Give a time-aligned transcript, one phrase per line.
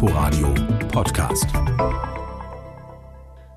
[0.00, 0.54] Inforadio
[0.92, 1.46] Podcast.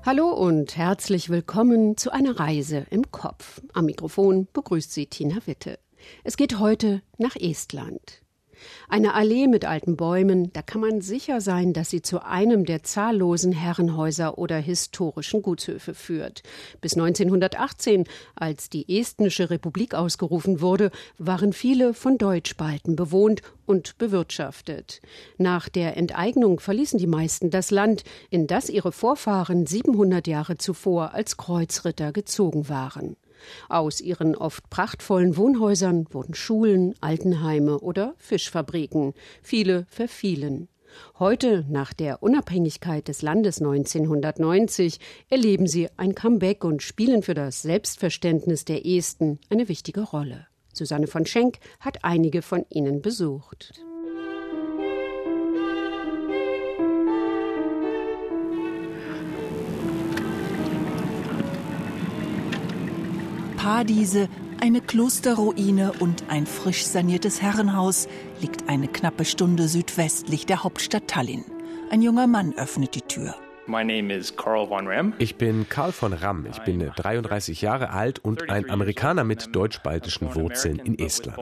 [0.04, 3.62] Hallo und herzlich willkommen zu einer Reise im Kopf.
[3.74, 5.78] Am Mikrofon begrüßt Sie Tina Witte.
[6.24, 8.22] Es geht heute nach Estland.
[8.88, 12.82] Eine Allee mit alten Bäumen, da kann man sicher sein, dass sie zu einem der
[12.82, 16.42] zahllosen Herrenhäuser oder historischen Gutshöfe führt.
[16.80, 18.04] Bis 1918,
[18.34, 25.00] als die Estnische Republik ausgerufen wurde, waren viele von Deutschbalten bewohnt und bewirtschaftet.
[25.38, 31.14] Nach der Enteignung verließen die meisten das Land, in das ihre Vorfahren 700 Jahre zuvor
[31.14, 33.16] als Kreuzritter gezogen waren.
[33.68, 39.14] Aus ihren oft prachtvollen Wohnhäusern wurden Schulen, Altenheime oder Fischfabriken.
[39.42, 40.68] Viele verfielen.
[41.18, 45.00] Heute, nach der Unabhängigkeit des Landes 1990,
[45.30, 50.46] erleben sie ein Comeback und spielen für das Selbstverständnis der Esten eine wichtige Rolle.
[50.72, 53.72] Susanne von Schenk hat einige von ihnen besucht.
[63.62, 64.28] Paradiese,
[64.60, 68.08] eine Klosterruine und ein frisch saniertes Herrenhaus
[68.40, 71.44] liegt eine knappe Stunde südwestlich der Hauptstadt Tallinn.
[71.88, 73.36] Ein junger Mann öffnet die Tür.
[75.18, 76.46] Ich bin Karl von Ram.
[76.50, 81.38] Ich bin 33 Jahre alt und ein Amerikaner mit deutsch-baltischen Wurzeln in Estland.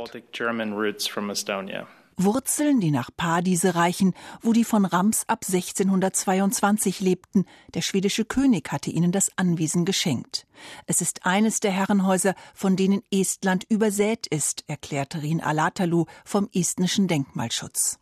[2.19, 4.13] Wurzeln, die nach Padiese reichen,
[4.43, 7.47] wo die von Rams ab 1622 lebten.
[7.73, 10.47] Der schwedische König hatte ihnen das Anwesen geschenkt.
[10.87, 17.09] Es ist eines der Herrenhäuser, von denen Estland übersät ist, erklärte Rin Alatalu vom estnischen
[17.09, 18.01] Denkmalschutz.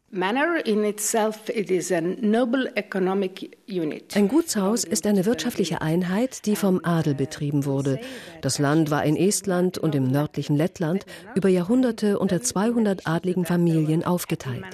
[4.15, 8.00] Ein Gutshaus ist eine wirtschaftliche Einheit, die vom Adel betrieben wurde.
[8.41, 14.03] Das Land war in Estland und im nördlichen Lettland über Jahrhunderte unter 200 adligen Familien
[14.03, 14.65] aufgeteilt.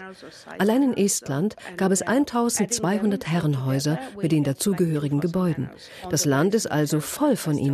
[0.59, 5.69] Allein in Estland gab es 1200 Herrenhäuser mit den dazugehörigen Gebäuden.
[6.11, 7.74] Das Land ist also voll von ihnen.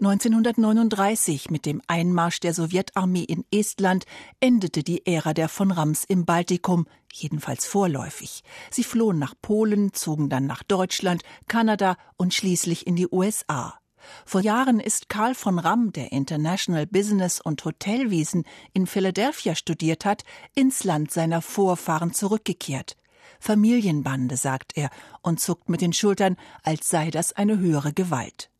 [0.00, 4.04] 1939 mit dem Einmarsch der Sowjetarmee in Estland
[4.40, 8.42] endete die Ära der von Rams im Baltikum, jedenfalls vorläufig.
[8.70, 13.74] Sie flohen nach Polen, zogen dann nach Deutschland, Kanada und schließlich in die USA.
[14.24, 20.24] Vor Jahren ist Karl von Ramm, der International Business und Hotelwesen in Philadelphia studiert hat,
[20.54, 22.96] ins Land seiner Vorfahren zurückgekehrt.
[23.42, 24.88] Familienbande, sagt er
[25.20, 28.50] und zuckt mit den Schultern, als sei das eine höhere Gewalt.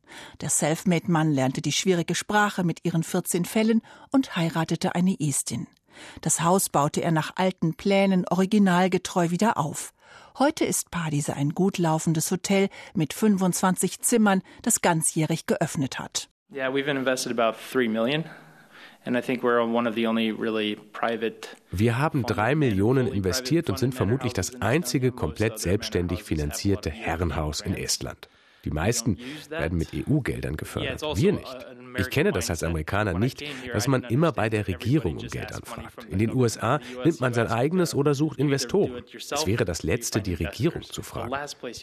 [0.40, 5.68] Der Selfmade-Mann lernte die schwierige Sprache mit ihren 14 Fällen und heiratete eine Estin.
[6.20, 9.94] Das Haus baute er nach alten Plänen originalgetreu wieder auf.
[10.36, 16.28] Heute ist Padise ein gut laufendes Hotel mit 25 Zimmern, das ganzjährig geöffnet hat.
[16.52, 18.24] Yeah, we've invested about 3 million
[21.70, 27.74] wir haben drei Millionen investiert und sind vermutlich das einzige komplett selbstständig finanzierte Herrenhaus in
[27.74, 28.28] Estland.
[28.64, 29.18] Die meisten
[29.48, 31.66] werden mit EU-Geldern gefördert, wir nicht.
[31.98, 33.42] Ich kenne das als Amerikaner nicht,
[33.72, 36.06] dass man immer bei der Regierung um Geld anfragt.
[36.08, 39.02] In den USA nimmt man sein eigenes oder sucht Investoren.
[39.14, 41.34] Es wäre das Letzte, die Regierung zu fragen.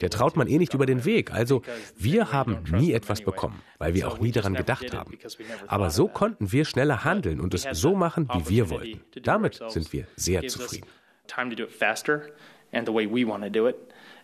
[0.01, 1.31] Der traut man eh nicht über den Weg.
[1.31, 1.61] Also
[1.97, 5.17] wir haben nie etwas bekommen, weil wir auch nie daran gedacht haben.
[5.67, 9.01] Aber so konnten wir schneller handeln und es so machen, wie wir wollten.
[9.23, 10.87] Damit sind wir sehr zufrieden.
[11.27, 12.31] Time to do it faster
[12.71, 13.75] and the way we want to do it.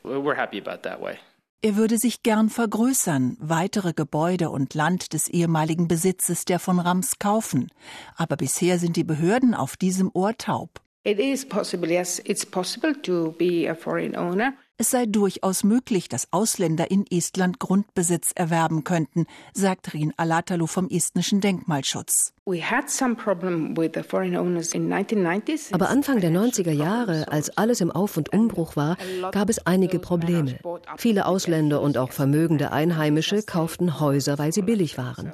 [0.04, 1.18] We're happy about that way.
[1.66, 7.18] Er würde sich gern vergrößern, weitere Gebäude und Land des ehemaligen Besitzes der von Rams
[7.18, 7.70] kaufen.
[8.16, 10.80] Aber bisher sind die Behörden auf diesem Ohr taub.
[11.04, 14.54] It is possible, yes, it's possible to be a foreign owner.
[14.78, 20.90] Es sei durchaus möglich, dass Ausländer in Estland Grundbesitz erwerben könnten, sagt Rin Alatalu vom
[20.90, 22.34] estnischen Denkmalschutz.
[25.72, 28.98] Aber Anfang der 90er Jahre, als alles im Auf- und Umbruch war,
[29.32, 30.60] gab es einige Probleme.
[30.98, 35.34] Viele Ausländer und auch vermögende Einheimische kauften Häuser, weil sie billig waren.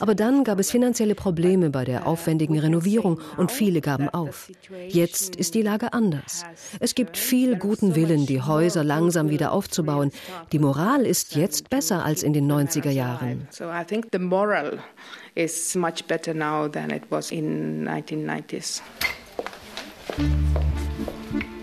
[0.00, 4.50] Aber dann gab es finanzielle Probleme bei der aufwendigen Renovierung und viele gaben auf.
[4.88, 6.44] Jetzt ist die Lage anders.
[6.80, 10.10] Es gibt viel guten Willen, die Häuser langsam wieder aufzubauen.
[10.52, 13.48] Die Moral ist jetzt besser als in den 90er Jahren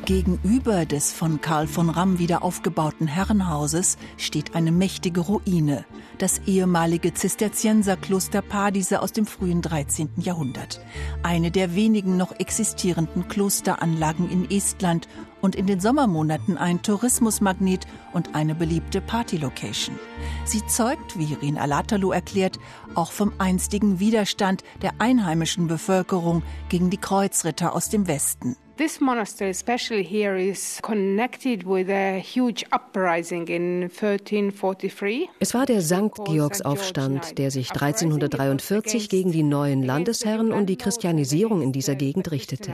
[0.06, 5.84] Gegenüber des von Karl von Ramm wieder aufgebauten Herrenhauses steht eine mächtige Ruine,
[6.19, 10.10] das ehemalige Zisterzienserkloster Padise aus dem frühen 13.
[10.18, 10.80] Jahrhundert.
[11.24, 15.07] Eine der wenigen noch existierenden Klosteranlagen in Estland
[15.42, 19.98] und in den Sommermonaten ein Tourismusmagnet und eine beliebte Partylocation.
[20.46, 22.60] Sie zeugt, wie Rin Alatalu erklärt,
[22.94, 28.56] auch vom einstigen Widerstand der einheimischen Bevölkerung gegen die Kreuzritter aus dem Westen.
[28.77, 35.30] This monastery, especially here, is connected with a huge uprising in 1343.
[35.39, 36.13] Es war der St.
[36.25, 42.74] Georgsaufstand, der sich 1343 gegen die neuen Landesherren und die Christianisierung in dieser Gegend richtete.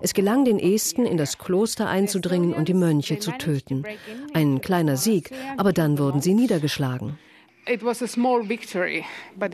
[0.00, 3.82] Es gelang den Esten, in das Kloster einzudringen und die Mönche zu töten.
[4.34, 7.18] Ein kleiner Sieg, aber dann wurden sie niedergeschlagen.
[8.48, 9.04] Victory,
[9.40, 9.48] uh.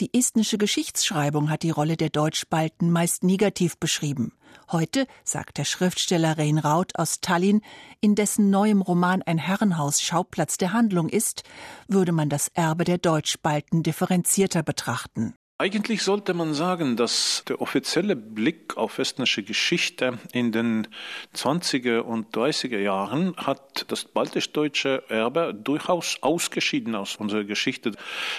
[0.00, 4.34] Die estnische Geschichtsschreibung hat die Rolle der Deutschbalten meist negativ beschrieben.
[4.70, 7.62] Heute, sagt der Schriftsteller Rein Raut aus Tallinn,
[8.02, 11.44] in dessen neuem Roman ein Herrenhaus Schauplatz der Handlung ist,
[11.88, 15.34] würde man das Erbe der Deutschbalten differenzierter betrachten.
[15.60, 20.88] Eigentlich sollte man sagen, dass der offizielle Blick auf estnische Geschichte in den
[21.36, 27.92] 20er und 30er Jahren hat das baltisch-deutsche Erbe durchaus ausgeschieden aus unserer Geschichte.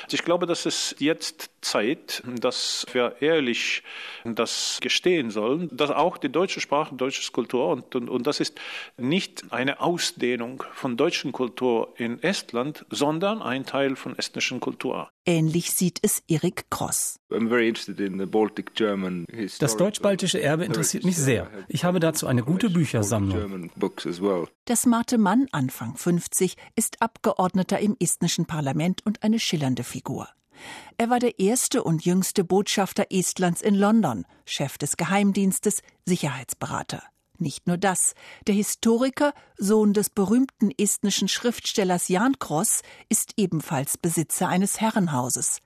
[0.10, 3.84] Ich glaube, dass es jetzt Zeit, dass wir ehrlich
[4.26, 8.60] das gestehen sollen, dass auch die deutsche Sprache, deutsche Kultur und, und, und das ist
[8.98, 15.10] nicht eine Ausdehnung von deutschen Kultur in Estland, sondern ein Teil von estnischen Kultur.
[15.26, 17.20] Ähnlich sieht es Erik Cross.
[19.60, 21.50] Das deutsch-baltische Erbe interessiert mich sehr.
[21.68, 23.70] Ich habe dazu eine gute Büchersammlung.
[24.68, 30.28] Der smarte Mann, Anfang 50, ist Abgeordneter im estnischen Parlament und eine schillernde Figur.
[30.98, 37.04] Er war der erste und jüngste Botschafter Estlands in London, Chef des Geheimdienstes, Sicherheitsberater.
[37.42, 38.14] Nicht nur das.
[38.46, 45.60] Der Historiker, Sohn des berühmten estnischen Schriftstellers Jan Kross, ist ebenfalls Besitzer eines Herrenhauses.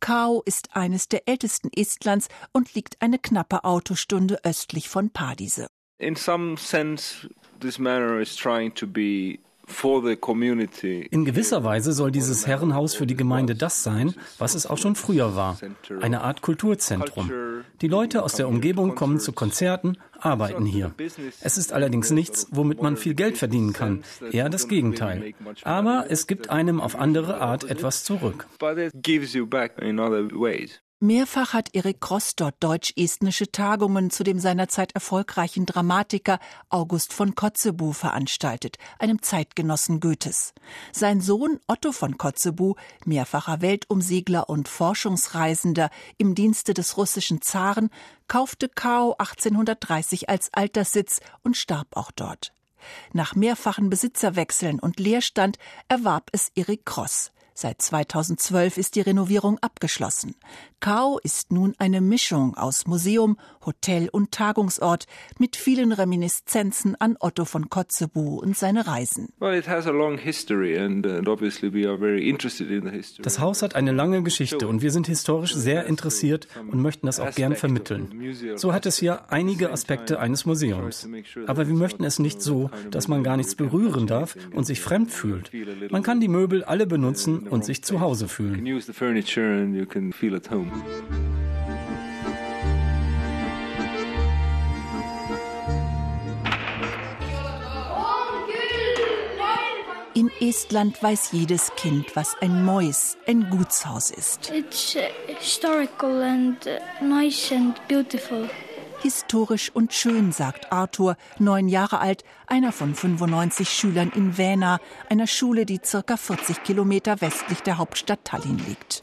[0.00, 5.68] Kau ist eines der ältesten Estlands und liegt eine knappe Autostunde östlich von Padise.
[5.98, 7.28] In some sense,
[7.60, 9.38] this manor is trying to be
[11.10, 14.94] in gewisser Weise soll dieses Herrenhaus für die Gemeinde das sein, was es auch schon
[14.94, 15.58] früher war.
[16.00, 17.30] Eine Art Kulturzentrum.
[17.80, 20.94] Die Leute aus der Umgebung kommen zu Konzerten, arbeiten hier.
[21.40, 24.04] Es ist allerdings nichts, womit man viel Geld verdienen kann.
[24.30, 25.34] Eher das Gegenteil.
[25.62, 28.46] Aber es gibt einem auf andere Art etwas zurück.
[31.02, 36.38] Mehrfach hat Erik Kross dort deutsch-estnische Tagungen zu dem seinerzeit erfolgreichen Dramatiker
[36.68, 40.54] August von Kotzebue veranstaltet, einem Zeitgenossen Goethes.
[40.92, 47.90] Sein Sohn Otto von Kotzebue, mehrfacher Weltumsegler und Forschungsreisender im Dienste des russischen Zaren,
[48.28, 52.52] kaufte Kau 1830 als Alterssitz und starb auch dort.
[53.12, 55.58] Nach mehrfachen Besitzerwechseln und Leerstand
[55.88, 57.32] erwarb es Erik Kross.
[57.54, 60.36] Seit 2012 ist die Renovierung abgeschlossen.
[60.82, 65.06] Kau ist nun eine Mischung aus Museum, Hotel und Tagungsort
[65.38, 69.28] mit vielen Reminiszenzen an Otto von Kotzebue und seine Reisen.
[73.22, 77.20] Das Haus hat eine lange Geschichte und wir sind historisch sehr interessiert und möchten das
[77.20, 78.34] auch gern vermitteln.
[78.56, 81.08] So hat es hier einige Aspekte eines Museums.
[81.46, 85.12] Aber wir möchten es nicht so, dass man gar nichts berühren darf und sich fremd
[85.12, 85.52] fühlt.
[85.92, 88.66] Man kann die Möbel alle benutzen und sich zu Hause fühlen.
[100.14, 104.52] In Estland weiß jedes Kind, was ein Mois, ein Gutshaus ist.
[104.52, 104.96] It's
[105.38, 106.58] historical and
[107.00, 108.48] nice and beautiful.
[109.02, 115.26] Historisch und schön, sagt Arthur, neun Jahre alt, einer von 95 Schülern in Väna, einer
[115.26, 119.00] Schule, die circa 40 Kilometer westlich der Hauptstadt Tallinn liegt.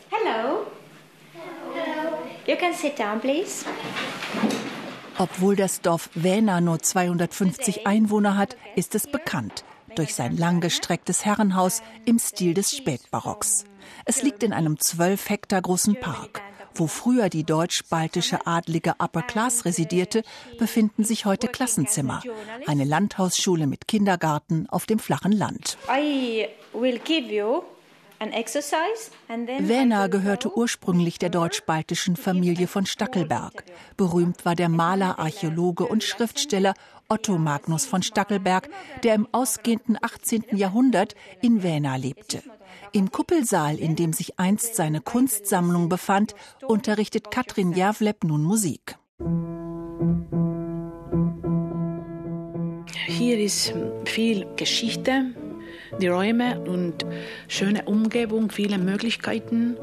[2.50, 3.64] You can sit down, please.
[5.20, 9.64] Obwohl das Dorf Väna nur 250 Einwohner hat, ist es bekannt
[9.94, 13.66] durch sein langgestrecktes Herrenhaus im Stil des Spätbarocks.
[14.06, 16.42] Es liegt in einem zwölf Hektar großen Park.
[16.74, 20.24] Wo früher die deutsch-baltische adlige Upper Class residierte,
[20.58, 22.24] befinden sich heute Klassenzimmer.
[22.66, 25.78] Eine Landhausschule mit Kindergarten auf dem flachen Land.
[28.20, 33.64] Wähner gehörte ursprünglich der deutsch-baltischen Familie von Stackelberg.
[33.96, 36.74] Berühmt war der Maler, Archäologe und Schriftsteller
[37.08, 38.70] Otto Magnus von Stackelberg,
[39.04, 40.46] der im ausgehenden 18.
[40.52, 42.44] Jahrhundert in Wähner lebte.
[42.92, 46.36] Im Kuppelsaal, in dem sich einst seine Kunstsammlung befand,
[46.68, 48.98] unterrichtet Katrin Javleb nun Musik.
[53.08, 53.74] Hier ist
[54.06, 55.34] viel Geschichte,
[56.00, 57.06] die Räume und
[57.48, 59.78] schöne Umgebung, viele Möglichkeiten,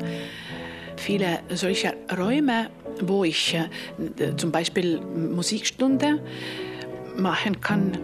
[0.96, 2.70] viele solcher Räume,
[3.00, 6.22] wo ich äh, zum Beispiel Musikstunde
[7.16, 7.98] machen kann.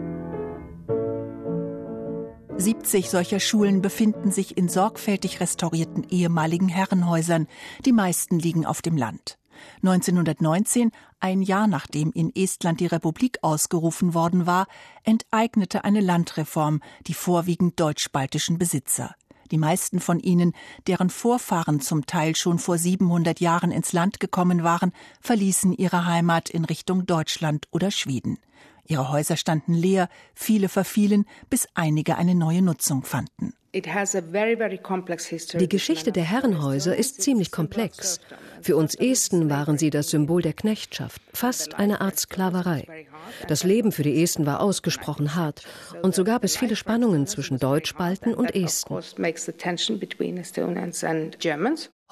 [2.56, 7.48] 70 solcher Schulen befinden sich in sorgfältig restaurierten ehemaligen Herrenhäusern.
[7.84, 9.38] Die meisten liegen auf dem Land.
[9.82, 10.90] 1919,
[11.20, 14.66] ein Jahr nachdem in Estland die Republik ausgerufen worden war,
[15.04, 19.14] enteignete eine Landreform die vorwiegend deutsch-baltischen Besitzer.
[19.52, 20.54] Die meisten von ihnen,
[20.86, 26.48] deren Vorfahren zum Teil schon vor 700 Jahren ins Land gekommen waren, verließen ihre Heimat
[26.48, 28.38] in Richtung Deutschland oder Schweden.
[28.86, 33.52] Ihre Häuser standen leer, viele verfielen, bis einige eine neue Nutzung fanden.
[33.74, 38.20] Die Geschichte der Herrenhäuser ist ziemlich komplex.
[38.62, 43.08] Für uns Esten waren sie das Symbol der Knechtschaft, fast eine Art Sklaverei.
[43.48, 45.64] Das Leben für die Esten war ausgesprochen hart
[46.02, 48.94] und so gab es viele Spannungen zwischen Deutschbalten und Esten.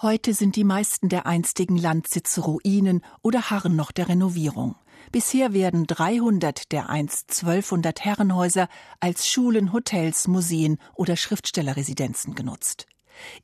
[0.02, 4.75] Heute sind die meisten der einstigen Landsitze Ruinen oder harren noch der Renovierung.
[5.12, 12.87] Bisher werden 300 der einst 1200 Herrenhäuser als Schulen, Hotels, Museen oder Schriftstellerresidenzen genutzt.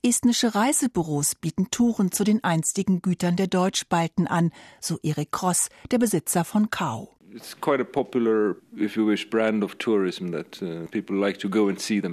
[0.02, 5.98] Estnische Reisebüros bieten Touren zu den einstigen Gütern der Deutschbalten an, so Erik Kross, der
[5.98, 7.16] Besitzer von Kau.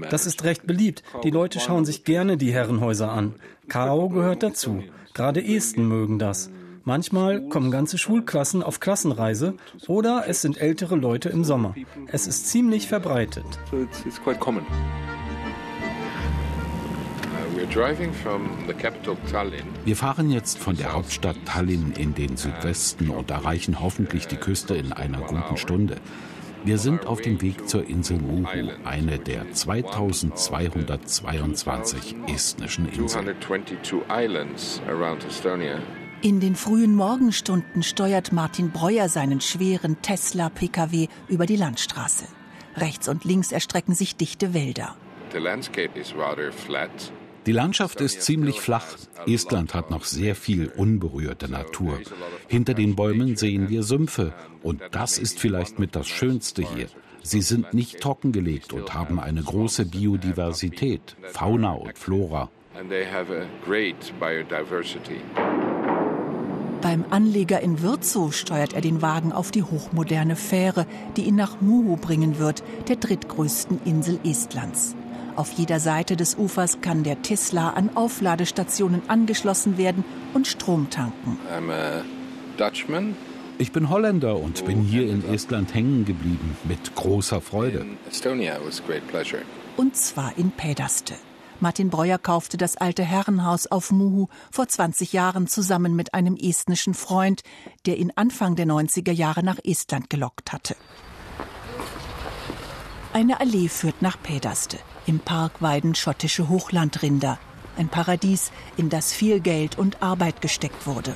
[0.09, 1.03] Das ist recht beliebt.
[1.23, 3.35] Die Leute schauen sich gerne die Herrenhäuser an.
[3.69, 4.83] Kau gehört dazu.
[5.13, 6.49] Gerade Esten mögen das.
[6.85, 9.55] Manchmal kommen ganze Schulklassen auf Klassenreise
[9.87, 11.75] oder es sind ältere Leute im Sommer.
[12.07, 13.45] Es ist ziemlich verbreitet.
[13.71, 13.87] Uh,
[19.85, 24.75] Wir fahren jetzt von der Hauptstadt Tallinn in den Südwesten und erreichen hoffentlich die Küste
[24.75, 25.97] in einer guten Stunde.
[26.65, 28.47] Wir sind auf dem Weg zur Insel Muhu,
[28.85, 33.35] eine der 2222 estnischen Inseln.
[36.21, 42.27] In den frühen Morgenstunden steuert Martin Breuer seinen schweren Tesla-Pkw über die Landstraße.
[42.77, 44.95] Rechts und links erstrecken sich dichte Wälder.
[47.45, 48.85] Die Landschaft ist ziemlich flach.
[49.27, 51.99] Estland hat noch sehr viel unberührte Natur.
[52.47, 54.33] Hinter den Bäumen sehen wir Sümpfe.
[54.61, 56.87] Und das ist vielleicht mit das Schönste hier.
[57.21, 62.49] Sie sind nicht trockengelegt und haben eine große Biodiversität, Fauna und Flora.
[62.77, 65.21] And they have a great biodiversity.
[66.81, 70.85] Beim Anleger in Würzow steuert er den Wagen auf die hochmoderne Fähre,
[71.15, 74.95] die ihn nach Muhu bringen wird, der drittgrößten Insel Estlands.
[75.35, 81.39] Auf jeder Seite des Ufers kann der Tesla an Aufladestationen angeschlossen werden und Strom tanken.
[83.57, 87.85] Ich bin Holländer und bin hier in Estland hängen geblieben, mit großer Freude.
[89.77, 91.15] Und zwar in Pedaste.
[91.59, 96.93] Martin Breuer kaufte das alte Herrenhaus auf Muhu vor 20 Jahren zusammen mit einem estnischen
[96.93, 97.41] Freund,
[97.85, 100.75] der ihn Anfang der 90er Jahre nach Estland gelockt hatte.
[103.13, 104.77] Eine Allee führt nach Pedaste.
[105.05, 107.37] Im Park weiden schottische Hochlandrinder.
[107.77, 111.15] Ein Paradies, in das viel Geld und Arbeit gesteckt wurde.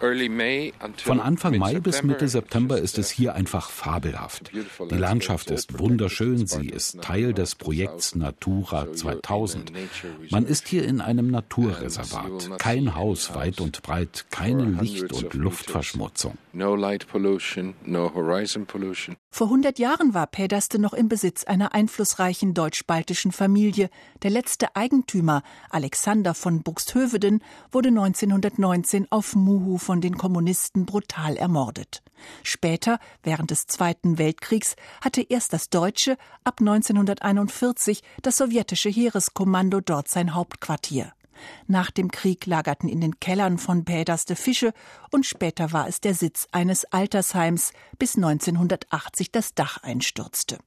[0.00, 4.50] Von Anfang Mai bis Mitte September ist es hier einfach fabelhaft.
[4.90, 9.72] Die Landschaft ist wunderschön, sie ist Teil des Projekts Natura 2000.
[10.30, 12.58] Man ist hier in einem Naturreservat.
[12.58, 16.38] Kein Haus weit und breit, keine Licht- und Luftverschmutzung.
[19.32, 23.90] Vor 100 Jahren war Pederste noch im Besitz einer einflussreichen deutsch-baltischen Familie.
[24.22, 32.02] Der letzte Eigentümer, Alexander von Buxtöveden, wurde 1919 auf Muhu von den Kommunisten brutal ermordet.
[32.42, 40.08] Später, während des Zweiten Weltkriegs, hatte erst das deutsche, ab 1941 das sowjetische Heereskommando dort
[40.08, 41.12] sein Hauptquartier.
[41.66, 44.72] Nach dem Krieg lagerten in den Kellern von Päderste Fische
[45.10, 50.58] und später war es der Sitz eines Altersheims, bis 1980 das Dach einstürzte.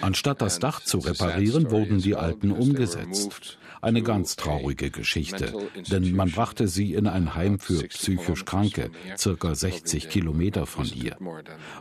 [0.00, 3.58] Anstatt das Dach zu reparieren, wurden die Alten umgesetzt.
[3.86, 5.52] Eine ganz traurige Geschichte,
[5.92, 11.16] denn man brachte sie in ein Heim für psychisch Kranke, circa 60 Kilometer von hier.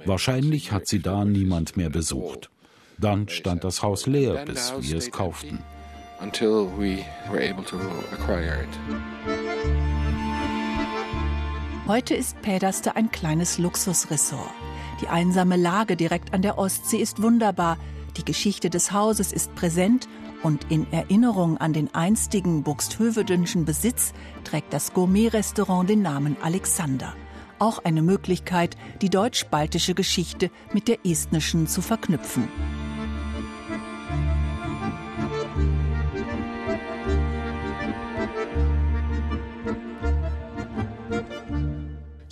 [0.05, 2.51] Wahrscheinlich hat sie da niemand mehr besucht.
[2.99, 5.63] Dann stand das Haus leer, bis wir es kauften.
[11.87, 14.51] Heute ist Päderste ein kleines Luxusressort.
[15.01, 17.79] Die einsame Lage direkt an der Ostsee ist wunderbar.
[18.17, 20.07] Die Geschichte des Hauses ist präsent
[20.43, 24.13] und in Erinnerung an den einstigen buxtehövedenschen Besitz
[24.43, 27.13] trägt das Gourmet-Restaurant den Namen Alexander.
[27.59, 32.47] Auch eine Möglichkeit, die deutsch-baltische Geschichte mit der estnischen zu verknüpfen.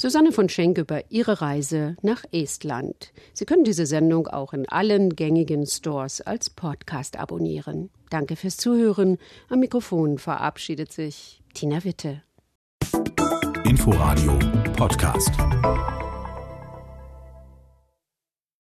[0.04, 3.14] Susanne von Schenk über ihre Reise nach Estland.
[3.34, 7.90] Sie können diese Sendung auch in allen gängigen Stores als Podcast abonnieren.
[8.10, 9.18] Danke fürs Zuhören.
[9.48, 12.22] Am Mikrofon verabschiedet sich Tina Witte.
[13.64, 14.38] Inforadio
[14.76, 15.32] Podcast.